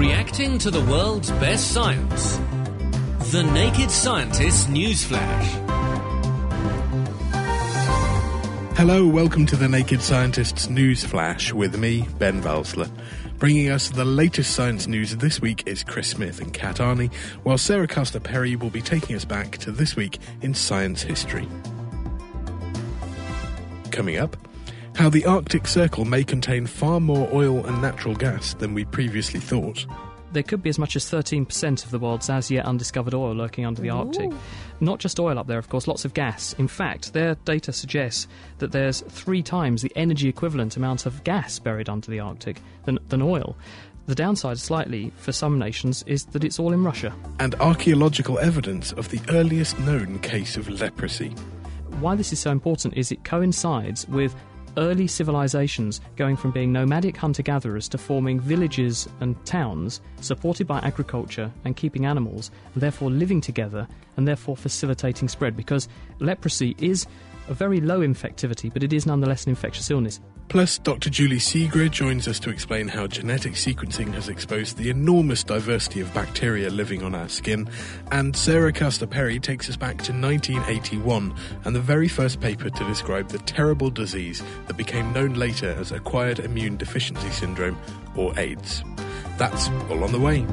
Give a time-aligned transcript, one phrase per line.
[0.00, 2.38] Reacting to the world's best science.
[3.32, 5.44] The Naked Scientist Newsflash.
[8.78, 12.90] Hello, welcome to the Naked Scientists News Flash with me, Ben Valsler.
[13.36, 17.12] Bringing us the latest science news this week is Chris Smith and Kat Arney,
[17.42, 21.46] while Sarah Castor Perry will be taking us back to this week in science history.
[23.90, 24.34] Coming up,
[25.00, 29.40] how the Arctic Circle may contain far more oil and natural gas than we previously
[29.40, 29.86] thought.
[30.32, 33.64] There could be as much as 13% of the world's as yet undiscovered oil lurking
[33.64, 34.30] under the Arctic.
[34.78, 36.52] Not just oil up there, of course, lots of gas.
[36.58, 41.58] In fact, their data suggests that there's three times the energy equivalent amount of gas
[41.58, 43.56] buried under the Arctic than, than oil.
[44.04, 47.14] The downside, slightly, for some nations, is that it's all in Russia.
[47.38, 51.30] And archaeological evidence of the earliest known case of leprosy.
[52.00, 54.34] Why this is so important is it coincides with
[54.76, 60.78] early civilizations going from being nomadic hunter gatherers to forming villages and towns supported by
[60.80, 67.06] agriculture and keeping animals, and therefore living together and therefore facilitating spread because leprosy is
[67.48, 70.20] a very low infectivity, but it is nonetheless an infectious illness.
[70.50, 71.10] Plus, Dr.
[71.10, 76.12] Julie Segrè joins us to explain how genetic sequencing has exposed the enormous diversity of
[76.12, 77.68] bacteria living on our skin.
[78.10, 81.32] And Sarah Castor Perry takes us back to 1981
[81.64, 85.92] and the very first paper to describe the terrible disease that became known later as
[85.92, 87.78] acquired immune deficiency syndrome,
[88.16, 88.82] or AIDS.
[89.38, 90.44] That's all on the way.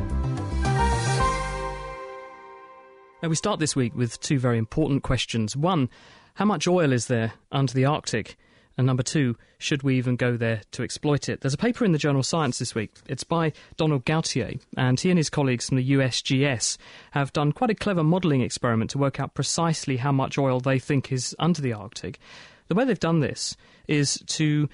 [3.23, 5.57] Now, we start this week with two very important questions.
[5.57, 5.89] One,
[6.35, 8.37] how much oil is there under the Arctic?
[8.78, 11.42] And number two, should we even go there to exploit it?
[11.42, 12.94] There's a paper in the journal Science this week.
[13.08, 16.78] It's by Donald Gautier, and he and his colleagues from the USGS
[17.11, 20.78] have done quite a clever modelling experiment to work out precisely how much oil they
[20.78, 22.20] think is under the Arctic.
[22.67, 24.70] The way they've done this is to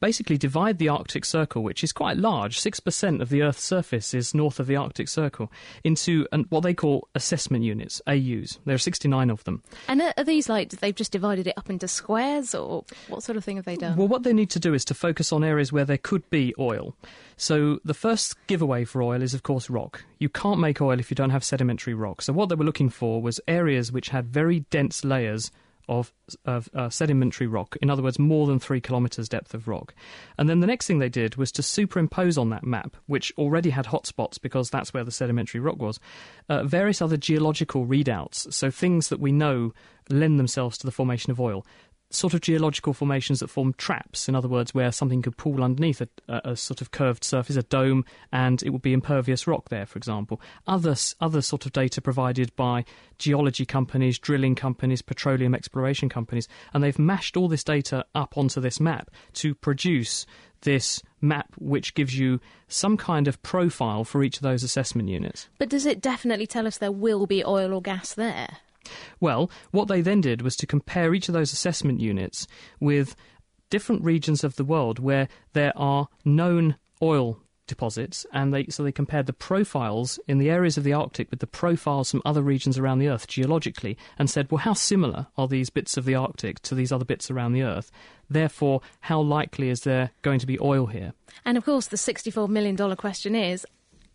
[0.00, 4.34] basically divide the Arctic Circle, which is quite large, 6% of the Earth's surface is
[4.34, 5.50] north of the Arctic Circle,
[5.84, 8.58] into an, what they call assessment units, AUs.
[8.64, 9.62] There are 69 of them.
[9.88, 13.36] And are, are these like, they've just divided it up into squares, or what sort
[13.36, 13.96] of thing have they done?
[13.96, 16.54] Well, what they need to do is to focus on areas where there could be
[16.58, 16.94] oil.
[17.36, 20.04] So the first giveaway for oil is, of course, rock.
[20.18, 22.22] You can't make oil if you don't have sedimentary rock.
[22.22, 25.50] So what they were looking for was areas which had very dense layers
[25.88, 26.12] of,
[26.44, 29.94] of uh, sedimentary rock, in other words, more than three kilometres depth of rock.
[30.36, 33.70] And then the next thing they did was to superimpose on that map, which already
[33.70, 35.98] had hotspots because that's where the sedimentary rock was,
[36.48, 39.72] uh, various other geological readouts, so things that we know
[40.10, 41.66] lend themselves to the formation of oil
[42.10, 46.00] sort of geological formations that form traps, in other words, where something could pool underneath
[46.00, 49.84] a, a, sort of curved surface, a dome, and it would be impervious rock there,
[49.84, 50.40] for example.
[50.66, 52.84] Other, other sort of data provided by
[53.18, 58.60] geology companies, drilling companies, petroleum exploration companies, and they've mashed all this data up onto
[58.60, 60.24] this map to produce
[60.62, 65.48] this map which gives you some kind of profile for each of those assessment units.
[65.58, 68.58] But does it definitely tell us there will be oil or gas there?
[69.20, 72.46] Well, what they then did was to compare each of those assessment units
[72.80, 73.16] with
[73.70, 78.90] different regions of the world where there are known oil deposits, and they so they
[78.90, 82.78] compared the profiles in the areas of the Arctic with the profiles from other regions
[82.78, 86.60] around the Earth geologically, and said, well, how similar are these bits of the Arctic
[86.62, 87.92] to these other bits around the Earth?
[88.28, 91.12] Therefore, how likely is there going to be oil here?
[91.44, 93.64] And of course, the $64 million question is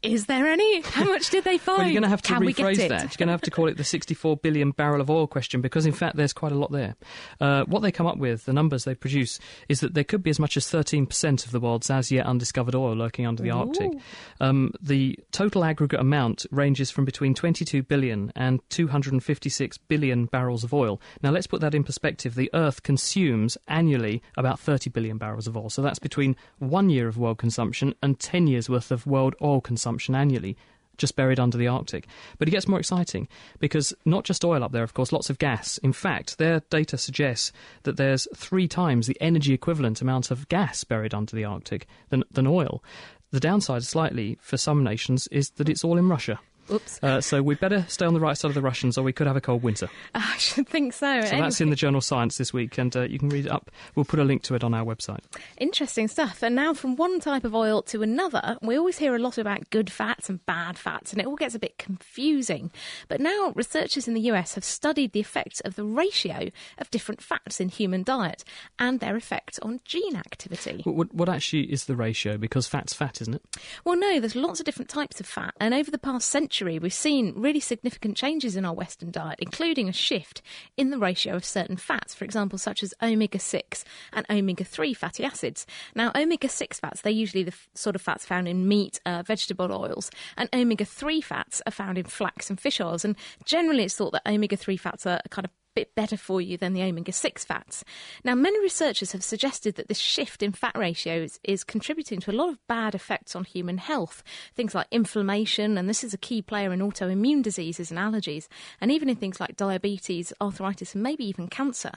[0.04, 0.82] is there any?
[0.82, 1.78] How much did they find?
[1.78, 3.04] well, you're going to have to Can rephrase that.
[3.04, 5.86] You're going to have to call it the 64 billion barrel of oil question because,
[5.86, 6.96] in fact, there's quite a lot there.
[7.40, 10.30] Uh, what they come up with, the numbers they produce, is that there could be
[10.30, 13.94] as much as 13% of the world's as yet undiscovered oil lurking under the Arctic.
[14.42, 20.74] Um, the total aggregate amount ranges from between 22 billion and 256 billion barrels of
[20.74, 21.00] oil.
[21.22, 22.36] Now, let's put that in perspective.
[22.36, 25.70] The Earth consumes annually about 30 billion barrels of oil.
[25.70, 29.62] So that's between one year of world consumption and 10 years worth of world oil
[29.62, 30.58] consumption annually
[30.98, 32.08] just buried under the Arctic.
[32.38, 33.28] But it gets more exciting
[33.60, 35.78] because not just oil up there, of course, lots of gas.
[35.80, 37.52] In fact, their data suggests
[37.84, 42.24] that there's three times the energy equivalent amount of gas buried under the Arctic than,
[42.32, 42.84] than oil.
[43.32, 46.40] The downside, slightly, for some nations, is that it's all in Russia.
[46.74, 47.00] Oops.
[47.04, 49.28] Uh, so we better stay on the right side of the Russians, or we could
[49.28, 49.90] have a cold winter.
[50.16, 51.22] I should think so.
[51.22, 53.52] So Anyway, that's in the journal Science this week, and uh, you can read it
[53.52, 53.72] up.
[53.96, 55.20] We'll put a link to it on our website.
[55.58, 56.42] Interesting stuff.
[56.42, 59.70] And now, from one type of oil to another, we always hear a lot about
[59.70, 62.72] good fats and bad fats, and it all gets a bit confusing.
[63.08, 67.22] But now, researchers in the US have studied the effects of the ratio of different
[67.22, 68.44] fats in human diet
[68.80, 70.82] and their effect on gene activity.
[70.84, 72.38] What, what, what actually is the ratio?
[72.38, 73.44] Because fat's fat, isn't it?
[73.86, 76.80] Well, no, there's lots of different types of fat, and over the past century, century,
[76.80, 80.42] we've seen really significant changes in our Western diet, including a shift
[80.78, 84.94] in the ratio of certain fats, for example, such as omega 6 and omega 3
[84.94, 85.66] fatty acids.
[85.94, 89.24] Now, omega 6 fats, they're usually the f- sort of fats found in meat, uh,
[89.26, 93.04] vegetable oils, and omega 3 fats are found in flax and fish oils.
[93.04, 96.58] And generally, it's thought that omega 3 fats are kind of bit better for you
[96.58, 97.84] than the omega 6 fats.
[98.24, 102.34] Now, many researchers have suggested that this shift in fat ratios is contributing to a
[102.34, 104.24] lot of bad effects on human health.
[104.56, 108.48] Things like inflammation, and this is a key player in autoimmune diseases and allergies,
[108.80, 111.94] and even in things like diabetes, arthritis, and maybe even cancer.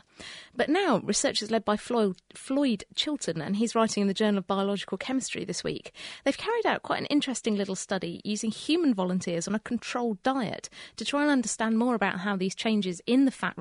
[0.55, 4.47] But now, researchers led by Floyd, Floyd Chilton, and he's writing in the Journal of
[4.47, 5.93] Biological Chemistry this week,
[6.25, 10.69] they've carried out quite an interesting little study using human volunteers on a controlled diet
[10.97, 13.55] to try and understand more about how these changes in the fat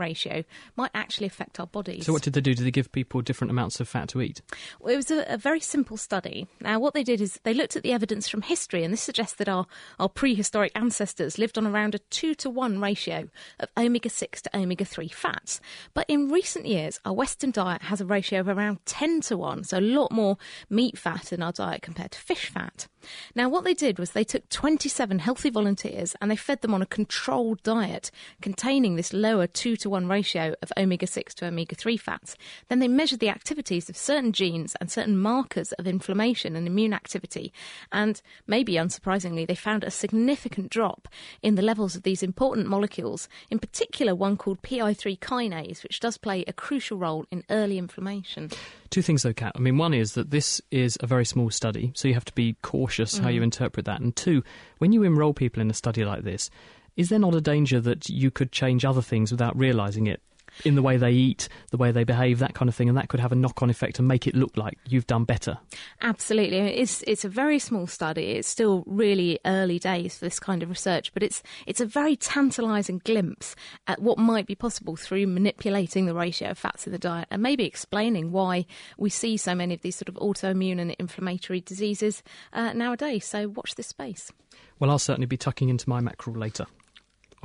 [0.76, 2.06] might actually affect our bodies.
[2.06, 2.54] So, what did they do?
[2.54, 4.42] Did they give people different amounts of fat to eat?
[4.80, 6.48] Well, it was a, a, very simple study.
[6.62, 9.36] Now, what they did is they looked at the evidence from history, and this suggests
[9.38, 9.66] that our,
[10.00, 13.30] our prehistoric ancestors lived on around a two to one ratio
[13.60, 15.60] of omega 6 to omega 3 fats.
[15.94, 19.64] But in recent years, our Western diet has a ratio of around 10 to 1,
[19.66, 20.38] so a lot more
[20.70, 22.88] meat fat in our diet compared to fish fat.
[23.36, 26.82] Now, what they did was they took 27 healthy volunteers and they fed them on
[26.82, 28.12] a controlled diet
[28.42, 32.36] containing this lower 2 to 1 ratio of omega 6 to omega 3 fats.
[32.68, 36.92] Then they measured the activities of certain genes and certain markers of inflammation and immune
[36.92, 37.54] activity.
[37.94, 41.08] And maybe unsurprisingly, they found a significant drop
[41.42, 46.18] in the levels of these important molecules, in particular one called PI3 kinase, which does
[46.18, 48.50] play a crucial role in early inflammation.
[48.90, 49.54] Two things, though, Kat.
[49.56, 52.34] I mean, one is that this is a very small study, so you have to
[52.34, 53.24] be cautious mm.
[53.24, 54.02] how you interpret that.
[54.02, 54.44] And two,
[54.80, 56.50] when you enrol people in a study like this,
[56.96, 60.22] is there not a danger that you could change other things without realising it?
[60.64, 63.10] in the way they eat, the way they behave, that kind of thing, and that
[63.10, 65.58] could have a knock-on effect and make it look like you've done better.
[66.02, 68.32] Absolutely, it's it's a very small study.
[68.32, 72.16] It's still really early days for this kind of research, but it's it's a very
[72.16, 73.56] tantalising glimpse
[73.88, 77.42] at what might be possible through manipulating the ratio of fats in the diet, and
[77.42, 78.66] maybe explaining why
[78.98, 83.26] we see so many of these sort of autoimmune and inflammatory diseases uh, nowadays.
[83.26, 84.32] So watch this space.
[84.80, 86.66] Well, I'll certainly be tucking into my mackerel later.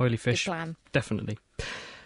[0.01, 0.49] Oily fish,
[0.91, 1.37] definitely.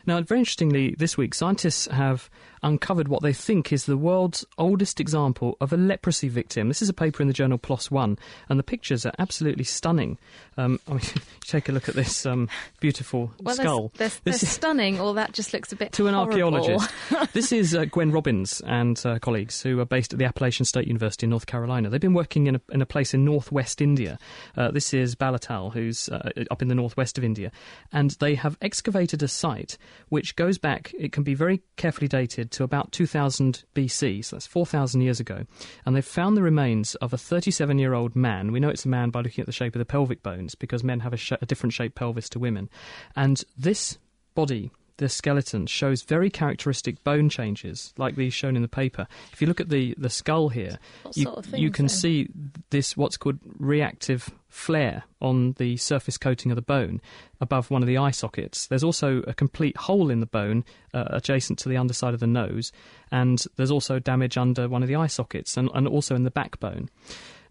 [0.06, 2.30] Now, very interestingly, this week, scientists have
[2.66, 6.68] uncovered what they think is the world's oldest example of a leprosy victim.
[6.68, 8.18] This is a paper in the journal PLOS One,
[8.50, 10.18] and the pictures are absolutely stunning.
[10.58, 11.02] Um, I mean,
[11.42, 13.92] take a look at this um, beautiful well, skull.
[13.98, 16.90] They're, they're, they're stunning, or that just looks a bit to an archaeologist.
[17.34, 20.88] this is uh, Gwen Robbins and uh, colleagues who are based at the Appalachian State
[20.88, 21.90] University in North Carolina.
[21.90, 24.18] They've been working in a, in a place in northwest India.
[24.58, 27.52] Uh, this is Balathal, who's uh, up in the northwest of India,
[27.94, 29.78] and they have excavated a site
[30.10, 30.92] which goes back.
[30.98, 35.46] It can be very carefully dated to about 2000 BC, so that's 4,000 years ago,
[35.86, 38.52] and they've found the remains of a 37 year old man.
[38.52, 40.84] We know it's a man by looking at the shape of the pelvic bones because
[40.84, 42.70] men have a, sh- a different shaped pelvis to women.
[43.16, 43.98] And this
[44.34, 49.08] body the skeleton shows very characteristic bone changes, like these shown in the paper.
[49.34, 50.80] If you look at the, the skull here,
[51.14, 51.90] you, sort of you can then?
[51.90, 52.30] see
[52.70, 57.02] this what's called reactive flare on the surface coating of the bone
[57.42, 58.68] above one of the eye sockets.
[58.68, 60.64] There's also a complete hole in the bone
[60.94, 62.72] uh, adjacent to the underside of the nose,
[63.12, 66.32] and there's also damage under one of the eye sockets and, and also in the
[66.32, 66.90] backbone.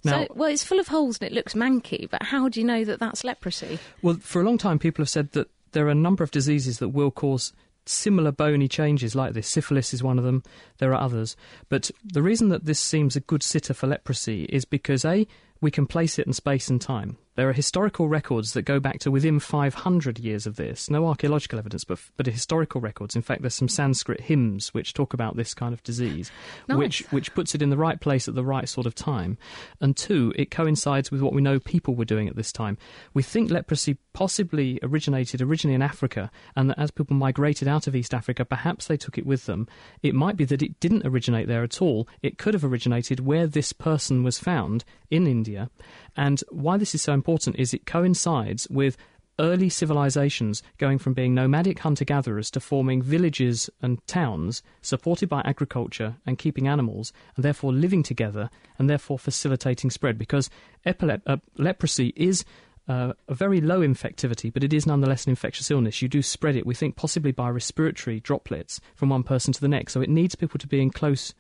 [0.02, 2.66] Now, so, well, it's full of holes and it looks manky, but how do you
[2.66, 3.78] know that that's leprosy?
[4.02, 6.78] Well, for a long time, people have said that there are a number of diseases
[6.78, 7.52] that will cause
[7.86, 9.48] similar bony changes like this.
[9.48, 10.42] Syphilis is one of them.
[10.78, 11.36] There are others.
[11.68, 15.26] But the reason that this seems a good sitter for leprosy is because, A,
[15.64, 17.16] we can place it in space and time.
[17.36, 20.88] There are historical records that go back to within 500 years of this.
[20.88, 23.16] No archaeological evidence, but, but historical records.
[23.16, 26.30] In fact, there's some Sanskrit hymns which talk about this kind of disease,
[26.68, 26.78] nice.
[26.78, 29.36] which, which puts it in the right place at the right sort of time.
[29.80, 32.78] And two, it coincides with what we know people were doing at this time.
[33.14, 37.96] We think leprosy possibly originated originally in Africa, and that as people migrated out of
[37.96, 39.66] East Africa, perhaps they took it with them.
[40.02, 42.06] It might be that it didn't originate there at all.
[42.22, 45.53] It could have originated where this person was found in India.
[46.16, 48.96] And why this is so important is it coincides with
[49.38, 55.42] early civilizations going from being nomadic hunter gatherers to forming villages and towns supported by
[55.44, 60.18] agriculture and keeping animals, and therefore living together and therefore facilitating spread.
[60.18, 60.50] Because
[60.86, 62.44] uh, leprosy is
[62.86, 66.02] uh, a very low infectivity, but it is nonetheless an infectious illness.
[66.02, 69.68] You do spread it, we think, possibly by respiratory droplets from one person to the
[69.68, 69.94] next.
[69.94, 71.34] So it needs people to be in close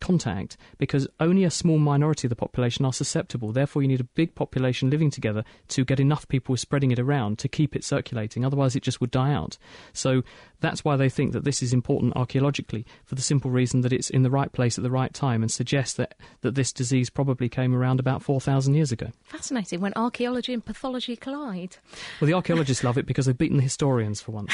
[0.00, 3.52] contact because only a small minority of the population are susceptible.
[3.52, 7.38] Therefore, you need a big population living together to get enough people spreading it around
[7.38, 8.44] to keep it circulating.
[8.44, 9.58] Otherwise, it just would die out.
[9.92, 10.22] So,
[10.60, 14.10] That's why they think that this is important archaeologically, for the simple reason that it's
[14.10, 17.48] in the right place at the right time and suggests that, that this disease probably
[17.48, 19.10] came around about 4,000 years ago.
[19.24, 21.76] Fascinating when archaeology and pathology collide.
[22.20, 24.52] Well, the archaeologists love it because they've beaten the historians for once.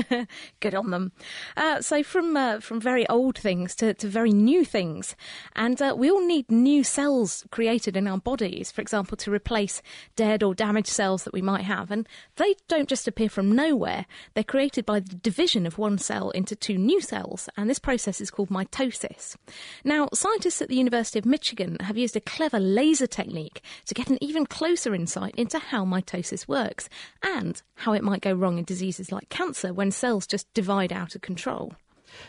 [0.60, 1.12] Good on them.
[1.56, 5.14] Uh, so, from uh, from very old things to, to very new things,
[5.54, 9.82] and uh, we all need new cells created in our bodies, for example, to replace
[10.16, 11.90] dead or damaged cells that we might have.
[11.90, 16.30] And they don't just appear from nowhere; they're created by the division of one cell
[16.30, 19.36] into two new cells, and this process is called mitosis.
[19.84, 24.08] Now, scientists at the University of Michigan have used a clever laser technique to get
[24.08, 26.88] an even closer insight into how mitosis works
[27.22, 31.14] and how it might go wrong in diseases like cancer when cells just divide out
[31.14, 31.74] of control.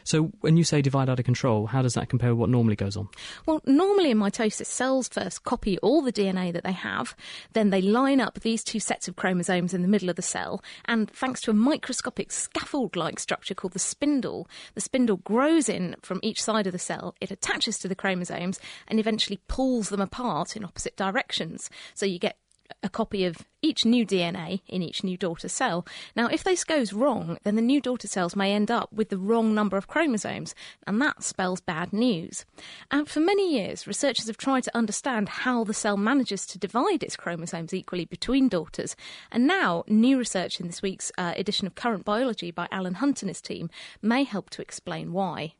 [0.04, 2.76] So, when you say divide out of control, how does that compare with what normally
[2.76, 3.10] goes on?
[3.46, 7.16] Well, normally in mitosis, cells first copy all the DNA that they have,
[7.54, 10.64] then they line up these two sets of chromosomes in the middle of the cell,
[10.86, 15.96] and thanks to a microscopic scaffold like structure called the spindle, the spindle grows in
[16.02, 20.02] from each side of the cell, it attaches to the chromosomes, and eventually pulls them
[20.02, 21.70] apart in opposite directions.
[21.94, 22.38] So you get
[22.84, 25.86] a copy of each new DNA in each new daughter cell.
[26.16, 29.18] Now, if this goes wrong, then the new daughter cells may end up with the
[29.18, 30.54] wrong number of chromosomes,
[30.86, 32.46] and that spells bad news.
[32.92, 37.02] And for many years, researchers have tried to understand how the cell manages to divide
[37.02, 38.96] its chromosomes equally between daughters.
[39.32, 43.24] And now, new research in this week's uh, edition of Current Biology by Alan Hunt
[43.24, 43.70] and his team
[44.02, 45.54] may help to explain why.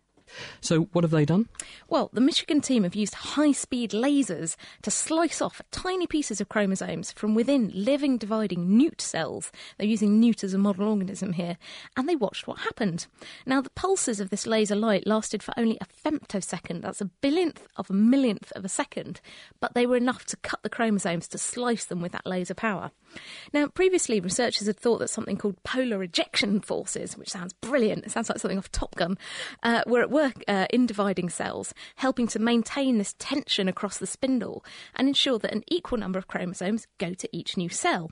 [0.62, 1.48] So, what have they done?
[1.88, 6.50] Well, the Michigan team have used high speed lasers to slice off tiny pieces of
[6.50, 9.52] chromosomes from within living dividing newt cells.
[9.78, 11.58] They're using newt as a model organism here,
[11.96, 13.08] and they watched what happened.
[13.46, 17.68] Now, the pulses of this laser light lasted for only a femtosecond, that's a billionth
[17.76, 19.22] of a millionth of a second,
[19.60, 22.92] but they were enough to cut the chromosomes to slice them with that laser power.
[23.54, 28.12] Now, previously, researchers had thought that something called polar ejection forces, which sounds brilliant, it
[28.12, 29.18] sounds like something off Top Gun,
[29.64, 34.08] uh, were at work uh, in dividing cells, helping to maintain this tension across the
[34.08, 34.64] spindle
[34.96, 38.12] and ensure that an equal number of chromosomes go to each new cell.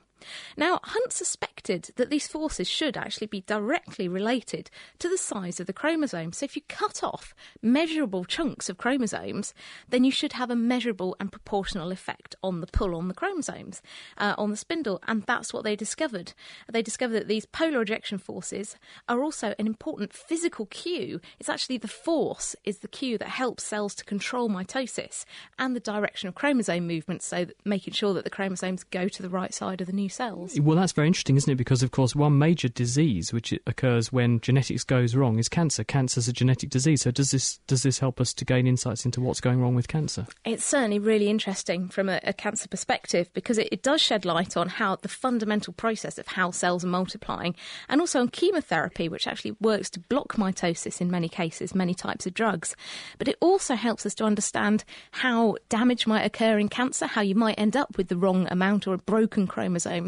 [0.56, 5.66] Now, Hunt suspected that these forces should actually be directly related to the size of
[5.66, 6.32] the chromosome.
[6.32, 9.54] So, if you cut off measurable chunks of chromosomes,
[9.88, 13.82] then you should have a measurable and proportional effect on the pull on the chromosomes,
[14.18, 15.00] uh, on the spindle.
[15.06, 16.32] And that's what they discovered.
[16.70, 18.76] They discovered that these polar ejection forces
[19.08, 21.20] are also an important physical cue.
[21.38, 25.24] It's actually the force is the cue that helps cells to control mitosis
[25.58, 29.28] and the direction of chromosome movement, so making sure that the chromosomes go to the
[29.28, 30.58] right side of the new cells.
[30.60, 31.56] Well, that's very interesting, isn't it?
[31.56, 35.84] Because, of course, one major disease which occurs when genetics goes wrong is cancer.
[35.84, 37.02] Cancer is a genetic disease.
[37.02, 39.88] So, does this does this help us to gain insights into what's going wrong with
[39.88, 40.26] cancer?
[40.44, 44.56] It's certainly really interesting from a, a cancer perspective because it, it does shed light
[44.56, 47.54] on how the fundamental process of how cells are multiplying,
[47.88, 52.26] and also on chemotherapy, which actually works to block mitosis in many cases, many types
[52.26, 52.76] of drugs.
[53.18, 57.34] But it also helps us to understand how damage might occur in cancer, how you
[57.34, 60.03] might end up with the wrong amount or a broken chromosome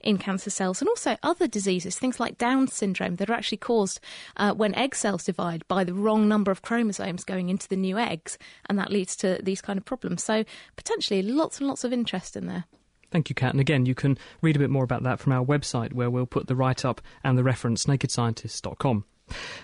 [0.00, 4.00] in cancer cells, and also other diseases, things like Down syndrome, that are actually caused
[4.36, 7.98] uh, when egg cells divide by the wrong number of chromosomes going into the new
[7.98, 10.22] eggs, and that leads to these kind of problems.
[10.22, 10.44] So
[10.76, 12.64] potentially lots and lots of interest in there.
[13.10, 13.52] Thank you, Kat.
[13.52, 16.26] And again, you can read a bit more about that from our website, where we'll
[16.26, 19.04] put the write up and the reference nakedscientist.com.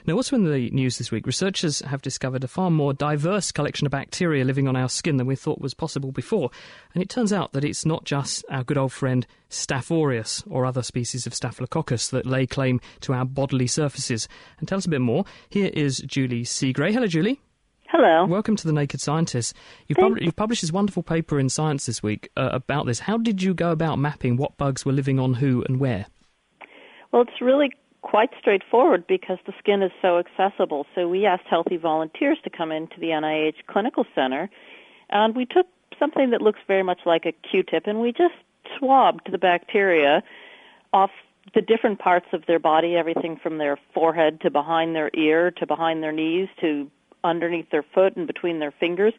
[0.07, 3.87] Now, also in the news this week, researchers have discovered a far more diverse collection
[3.87, 6.51] of bacteria living on our skin than we thought was possible before.
[6.95, 10.67] And it turns out that it's not just our good old friend Staph aureus or
[10.67, 14.29] other species of Staphylococcus that lay claim to our bodily surfaces.
[14.59, 15.25] And tell us a bit more.
[15.49, 16.93] Here is Julie Segre.
[16.93, 17.41] Hello, Julie.
[17.89, 18.27] Hello.
[18.27, 19.55] Welcome to the Naked Scientist.
[19.87, 22.99] You've, pub- you've published this wonderful paper in Science this week uh, about this.
[22.99, 26.07] How did you go about mapping what bugs were living on who and where?
[27.13, 27.71] Well, it's really
[28.07, 30.87] quite straightforward because the skin is so accessible.
[30.95, 34.49] So we asked healthy volunteers to come into the NIH Clinical Center,
[35.11, 35.67] and we took
[35.99, 38.35] something that looks very much like a Q-tip, and we just
[38.79, 40.23] swabbed the bacteria
[40.93, 41.11] off
[41.53, 45.67] the different parts of their body, everything from their forehead to behind their ear to
[45.67, 46.89] behind their knees to
[47.25, 49.15] underneath their foot and between their fingers.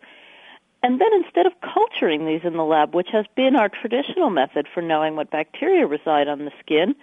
[0.81, 4.65] And then instead of culturing these in the lab, which has been our traditional method
[4.73, 6.95] for knowing what bacteria reside on the skin,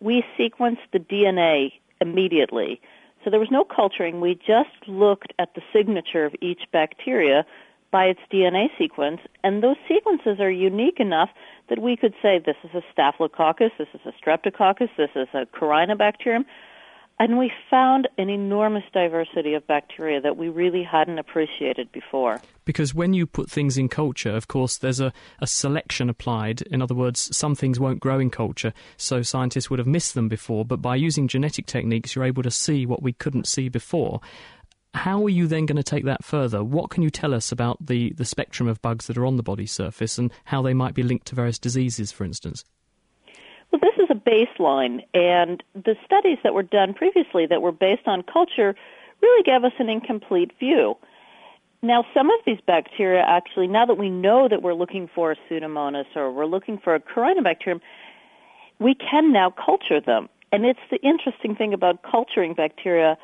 [0.00, 2.80] we sequenced the DNA immediately.
[3.22, 4.20] So there was no culturing.
[4.20, 7.46] We just looked at the signature of each bacteria
[7.90, 11.30] by its DNA sequence, and those sequences are unique enough
[11.68, 15.46] that we could say this is a staphylococcus, this is a streptococcus, this is a
[15.46, 16.44] corynebacterium.
[17.18, 22.40] And we found an enormous diversity of bacteria that we really hadn't appreciated before.
[22.64, 26.62] Because when you put things in culture, of course, there's a, a selection applied.
[26.62, 30.28] In other words, some things won't grow in culture, so scientists would have missed them
[30.28, 30.64] before.
[30.64, 34.20] But by using genetic techniques, you're able to see what we couldn't see before.
[34.94, 36.64] How are you then going to take that further?
[36.64, 39.42] What can you tell us about the, the spectrum of bugs that are on the
[39.42, 42.64] body surface and how they might be linked to various diseases, for instance?
[43.74, 48.06] Well, this is a baseline, and the studies that were done previously that were based
[48.06, 48.76] on culture
[49.20, 50.96] really gave us an incomplete view.
[51.82, 55.36] Now, some of these bacteria actually, now that we know that we're looking for a
[55.50, 57.80] Pseudomonas or we're looking for a Corynebacterium,
[58.78, 60.28] we can now culture them.
[60.52, 63.18] And it's the interesting thing about culturing bacteria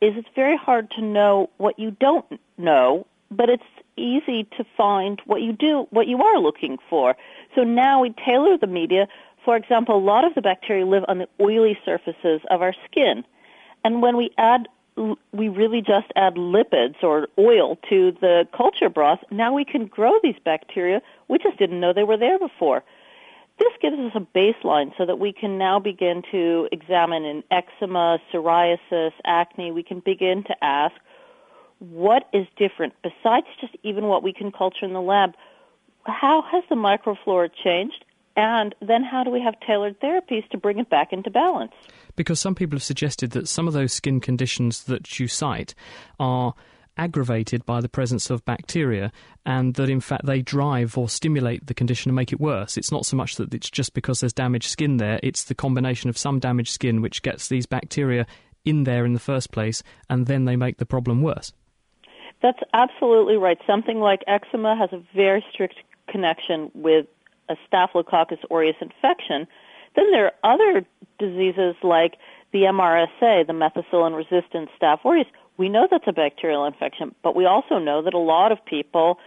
[0.00, 3.64] is it's very hard to know what you don't know, but it's
[3.96, 7.16] easy to find what you do, what you are looking for.
[7.56, 9.08] So now we tailor the media
[9.46, 13.24] for example, a lot of the bacteria live on the oily surfaces of our skin.
[13.84, 14.66] And when we add,
[15.32, 20.18] we really just add lipids or oil to the culture broth, now we can grow
[20.20, 21.00] these bacteria.
[21.28, 22.82] We just didn't know they were there before.
[23.60, 28.18] This gives us a baseline so that we can now begin to examine in eczema,
[28.32, 30.94] psoriasis, acne, we can begin to ask
[31.78, 35.34] what is different besides just even what we can culture in the lab.
[36.04, 38.04] How has the microflora changed
[38.36, 41.72] and then how do we have tailored therapies to bring it back into balance?
[42.14, 45.74] Because some people have suggested that some of those skin conditions that you cite
[46.20, 46.54] are
[46.98, 49.12] aggravated by the presence of bacteria
[49.44, 52.76] and that in fact they drive or stimulate the condition and make it worse.
[52.76, 56.08] It's not so much that it's just because there's damaged skin there, it's the combination
[56.08, 58.26] of some damaged skin which gets these bacteria
[58.64, 61.52] in there in the first place and then they make the problem worse.
[62.42, 63.58] That's absolutely right.
[63.66, 65.76] Something like eczema has a very strict
[66.08, 67.06] connection with
[67.48, 69.46] a Staphylococcus aureus infection.
[69.94, 70.86] Then there are other
[71.18, 72.16] diseases like
[72.52, 75.26] the MRSA, the methicillin resistant Staph aureus.
[75.56, 79.18] We know that's a bacterial infection, but we also know that a lot of people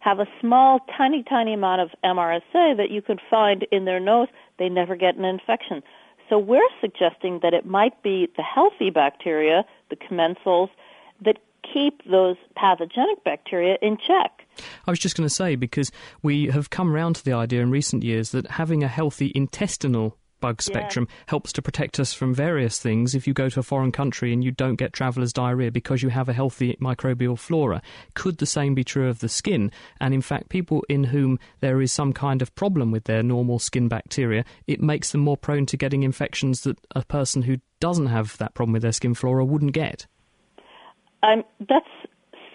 [0.00, 4.28] have a small, tiny, tiny amount of MRSA that you could find in their nose.
[4.58, 5.82] They never get an infection.
[6.28, 10.68] So we're suggesting that it might be the healthy bacteria, the commensals,
[11.20, 14.44] that keep those pathogenic bacteria in check.
[14.86, 15.90] I was just going to say, because
[16.22, 20.16] we have come around to the idea in recent years that having a healthy intestinal
[20.40, 23.92] bug spectrum helps to protect us from various things if you go to a foreign
[23.92, 27.82] country and you don't get traveller's diarrhea because you have a healthy microbial flora.
[28.14, 29.70] Could the same be true of the skin?
[30.00, 33.58] And in fact, people in whom there is some kind of problem with their normal
[33.58, 38.06] skin bacteria, it makes them more prone to getting infections that a person who doesn't
[38.06, 40.06] have that problem with their skin flora wouldn't get.
[41.22, 41.86] Um, that's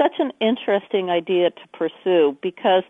[0.03, 2.83] such an interesting idea to pursue because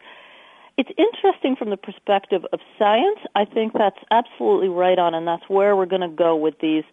[0.78, 3.19] it's interesting from the perspective of science.
[3.36, 6.84] I think that's absolutely right on, and that's where we're going to go with these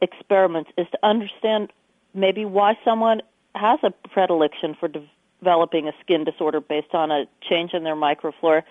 [0.00, 1.72] experiments is to understand
[2.14, 3.20] maybe why someone
[3.54, 5.08] has a predilection for de-
[5.40, 8.62] developing a skin disorder based on a change in their microflora.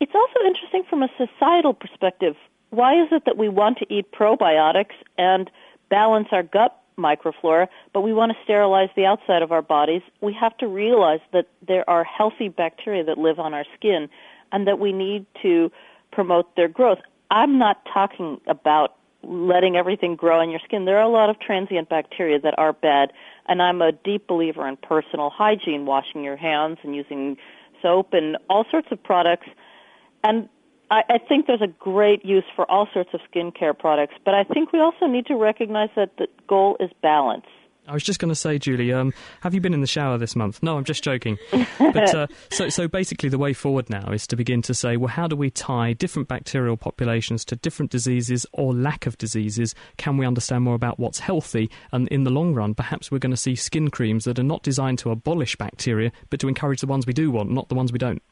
[0.00, 2.36] It's also interesting from a societal perspective.
[2.70, 5.50] Why is it that we want to eat probiotics and
[5.88, 10.32] balance our gut microflora, but we want to sterilize the outside of our bodies, we
[10.32, 14.08] have to realize that there are healthy bacteria that live on our skin
[14.52, 15.70] and that we need to
[16.12, 16.98] promote their growth.
[17.30, 20.84] I'm not talking about letting everything grow on your skin.
[20.84, 23.12] There are a lot of transient bacteria that are bad,
[23.46, 27.36] and I'm a deep believer in personal hygiene, washing your hands and using
[27.82, 29.48] soap and all sorts of products.
[30.22, 30.48] And
[30.90, 34.44] I, I think there's a great use for all sorts of skincare products, but I
[34.44, 37.46] think we also need to recognize that the goal is balance.
[37.86, 40.34] I was just going to say, Julie, um, have you been in the shower this
[40.34, 40.62] month?
[40.62, 41.36] No, I'm just joking.
[41.78, 45.08] but uh, so, so basically, the way forward now is to begin to say, well,
[45.08, 49.74] how do we tie different bacterial populations to different diseases or lack of diseases?
[49.98, 51.70] Can we understand more about what's healthy?
[51.92, 54.62] And in the long run, perhaps we're going to see skin creams that are not
[54.62, 57.92] designed to abolish bacteria, but to encourage the ones we do want, not the ones
[57.92, 58.22] we don't.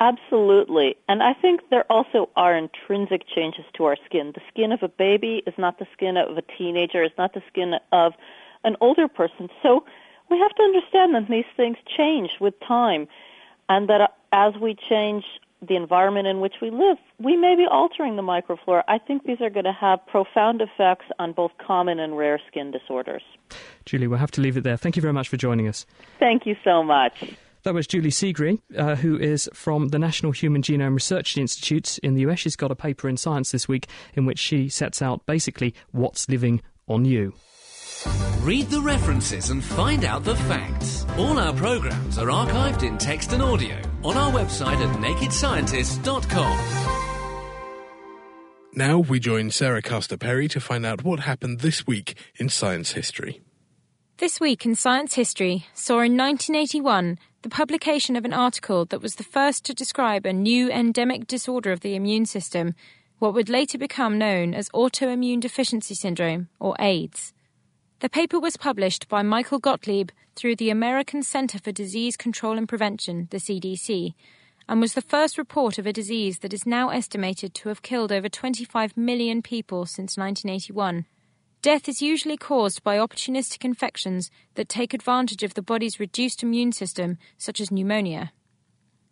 [0.00, 0.96] Absolutely.
[1.08, 4.32] And I think there also are intrinsic changes to our skin.
[4.34, 7.42] The skin of a baby is not the skin of a teenager, is not the
[7.48, 8.12] skin of
[8.64, 9.48] an older person.
[9.62, 9.84] So
[10.28, 13.08] we have to understand that these things change with time
[13.68, 15.24] and that uh, as we change
[15.66, 18.82] the environment in which we live, we may be altering the microflora.
[18.88, 22.70] I think these are going to have profound effects on both common and rare skin
[22.70, 23.22] disorders.
[23.86, 24.76] Julie, we'll have to leave it there.
[24.76, 25.86] Thank you very much for joining us.
[26.18, 27.36] Thank you so much.
[27.66, 32.14] That was Julie Segre, uh, who is from the National Human Genome Research Institute in
[32.14, 32.38] the US.
[32.38, 36.28] She's got a paper in Science this week in which she sets out basically what's
[36.28, 37.32] living on you.
[38.42, 41.04] Read the references and find out the facts.
[41.18, 46.58] All our programs are archived in text and audio on our website at nakedscientists.com.
[48.74, 52.92] Now we join Sarah Castor Perry to find out what happened this week in science
[52.92, 53.40] history.
[54.18, 59.16] This week in science history saw in 1981 the publication of an article that was
[59.16, 62.74] the first to describe a new endemic disorder of the immune system,
[63.18, 67.34] what would later become known as autoimmune deficiency syndrome, or AIDS.
[68.00, 72.66] The paper was published by Michael Gottlieb through the American Center for Disease Control and
[72.66, 74.14] Prevention, the CDC,
[74.66, 78.10] and was the first report of a disease that is now estimated to have killed
[78.10, 81.04] over 25 million people since 1981.
[81.62, 86.72] Death is usually caused by opportunistic infections that take advantage of the body's reduced immune
[86.72, 88.32] system, such as pneumonia.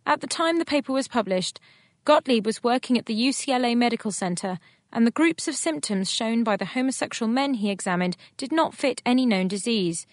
[0.05, 1.59] At the time the paper was published,
[2.05, 4.59] Gottlieb was working at the UCLA Medical Center,
[4.93, 9.01] and the groups of symptoms shown by the homosexual men he examined did not fit
[9.05, 10.05] any known disease.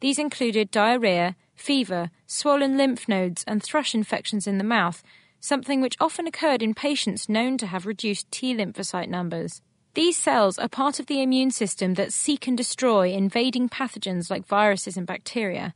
[0.00, 5.02] These included diarrhea, fever, swollen lymph nodes, and thrush infections in the mouth,
[5.40, 9.62] something which often occurred in patients known to have reduced T lymphocyte numbers.
[9.96, 14.46] These cells are part of the immune system that seek and destroy invading pathogens like
[14.46, 15.72] viruses and bacteria.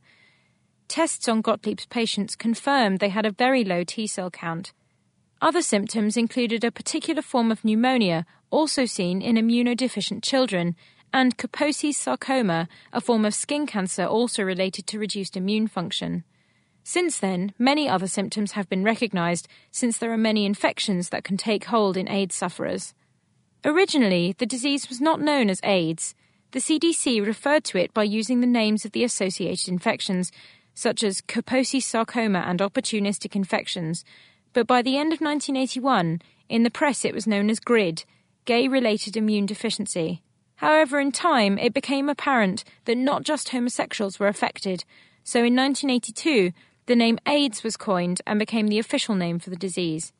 [0.87, 4.73] Tests on Gottlieb's patients confirmed they had a very low T cell count.
[5.41, 10.75] Other symptoms included a particular form of pneumonia, also seen in immunodeficient children,
[11.11, 16.23] and Kaposi's sarcoma, a form of skin cancer also related to reduced immune function.
[16.83, 21.37] Since then, many other symptoms have been recognized, since there are many infections that can
[21.37, 22.93] take hold in AIDS sufferers.
[23.63, 26.15] Originally, the disease was not known as AIDS.
[26.51, 30.31] The CDC referred to it by using the names of the associated infections,
[30.73, 34.03] such as Kaposi sarcoma and opportunistic infections.
[34.53, 38.03] But by the end of 1981, in the press it was known as GRID,
[38.45, 40.23] gay related immune deficiency.
[40.55, 44.83] However, in time, it became apparent that not just homosexuals were affected.
[45.23, 46.51] So in 1982,
[46.87, 50.13] the name AIDS was coined and became the official name for the disease.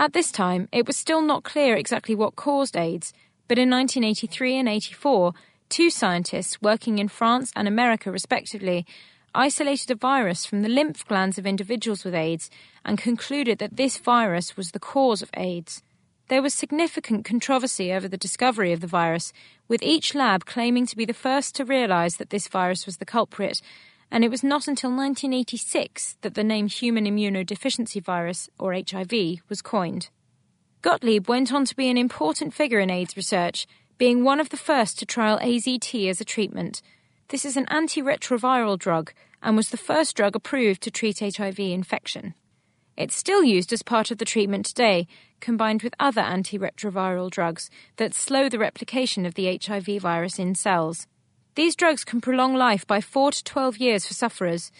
[0.00, 3.12] At this time, it was still not clear exactly what caused AIDS,
[3.48, 5.32] but in 1983 and 84,
[5.68, 8.86] two scientists working in France and America respectively
[9.34, 12.48] isolated a virus from the lymph glands of individuals with AIDS
[12.84, 15.82] and concluded that this virus was the cause of AIDS.
[16.28, 19.32] There was significant controversy over the discovery of the virus,
[19.66, 23.06] with each lab claiming to be the first to realize that this virus was the
[23.06, 23.60] culprit
[24.10, 29.62] and it was not until 1986 that the name human immunodeficiency virus, or HIV, was
[29.62, 30.08] coined.
[30.80, 33.66] Gottlieb went on to be an important figure in AIDS research,
[33.98, 36.80] being one of the first to trial AZT as a treatment.
[37.28, 42.34] This is an antiretroviral drug and was the first drug approved to treat HIV infection.
[42.96, 45.06] It's still used as part of the treatment today,
[45.40, 51.06] combined with other antiretroviral drugs that slow the replication of the HIV virus in cells.
[51.58, 54.70] These drugs can prolong life by 4 to 12 years for sufferers.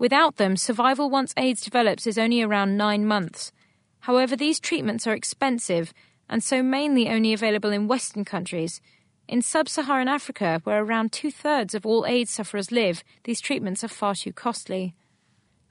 [0.00, 3.52] Without them, survival once AIDS develops is only around 9 months.
[4.00, 5.94] However, these treatments are expensive
[6.28, 8.80] and so mainly only available in Western countries.
[9.28, 13.84] In sub Saharan Africa, where around two thirds of all AIDS sufferers live, these treatments
[13.84, 14.96] are far too costly.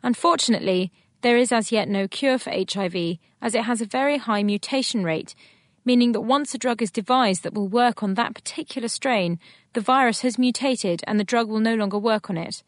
[0.02, 4.44] Unfortunately, there is as yet no cure for HIV, as it has a very high
[4.44, 5.36] mutation rate,
[5.84, 9.38] meaning that once a drug is devised that will work on that particular strain,
[9.74, 12.64] the virus has mutated and the drug will no longer work on it.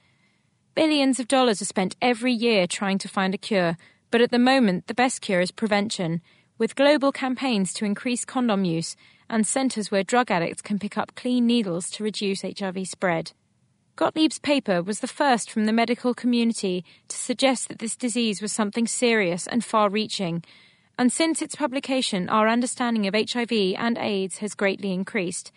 [0.75, 3.77] Billions of dollars are spent every year trying to find a cure,
[4.11, 6.21] but at the moment the best cure is prevention,
[6.57, 8.95] with global campaigns to increase condom use
[9.29, 13.31] and centres where drug addicts can pick up clean needles to reduce HIV spread.
[13.95, 18.51] Gottlieb's paper was the first from the medical community to suggest that this disease was
[18.51, 20.43] something serious and far reaching,
[20.97, 25.51] and since its publication, our understanding of HIV and AIDS has greatly increased.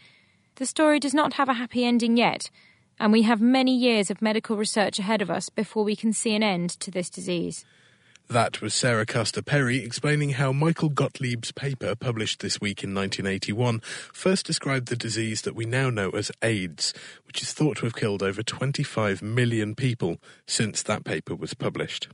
[0.59, 2.51] The story does not have a happy ending yet,
[2.99, 6.35] and we have many years of medical research ahead of us before we can see
[6.35, 7.65] an end to this disease.
[8.29, 13.79] That was Sarah Castor Perry explaining how Michael Gottlieb's paper, published this week in 1981,
[14.13, 16.93] first described the disease that we now know as AIDS,
[17.25, 22.09] which is thought to have killed over 25 million people since that paper was published.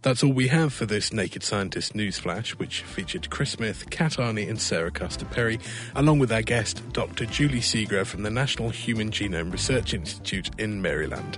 [0.00, 4.48] That's all we have for this Naked Scientist newsflash, which featured Chris Smith, Kat Arney,
[4.48, 5.58] and Sarah Castor Perry,
[5.96, 7.26] along with our guest, Dr.
[7.26, 11.36] Julie Seagrave from the National Human Genome Research Institute in Maryland.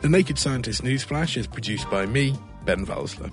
[0.00, 3.30] The Naked Scientist newsflash is produced by me, Ben Valsler.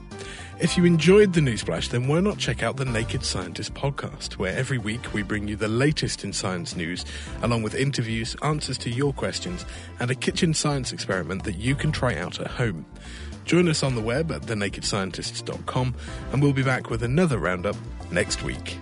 [0.59, 4.55] If you enjoyed the newsflash, then why not check out the Naked Scientist podcast, where
[4.55, 7.05] every week we bring you the latest in science news,
[7.41, 9.65] along with interviews, answers to your questions,
[9.99, 12.85] and a kitchen science experiment that you can try out at home.
[13.45, 15.95] Join us on the web at thenakedscientists.com,
[16.31, 17.75] and we'll be back with another roundup
[18.11, 18.77] next week.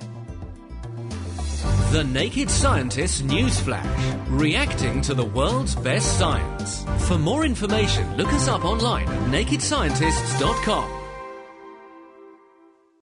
[1.91, 6.85] The Naked Scientist Newsflash, reacting to the world's best science.
[7.07, 11.00] For more information, look us up online at nakedscientists.com.